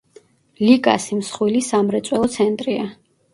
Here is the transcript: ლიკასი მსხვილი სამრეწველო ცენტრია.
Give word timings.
ლიკასი 0.61 1.17
მსხვილი 1.17 1.61
სამრეწველო 1.67 2.31
ცენტრია. 2.39 2.89